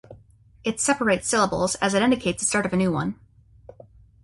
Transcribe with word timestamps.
It 0.63 0.79
separates 0.79 1.27
syllables, 1.27 1.75
as 1.75 1.93
it 1.93 2.01
indicates 2.01 2.41
the 2.41 2.49
start 2.49 2.65
of 2.65 2.73
a 2.73 2.75
new 2.75 2.91
one. 2.91 3.19